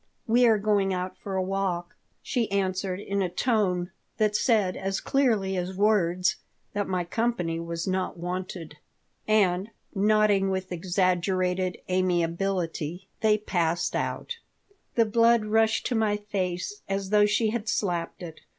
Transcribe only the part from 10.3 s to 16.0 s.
with exaggerated amiability, they passed out The blood rushed to